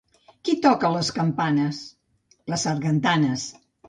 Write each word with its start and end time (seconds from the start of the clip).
Qui 0.47 0.53
toca 0.61 0.89
les 0.93 1.11
campanes? 1.17 1.81
/ 2.13 2.47
—Les 2.47 2.65
sargantanes. 2.69 3.45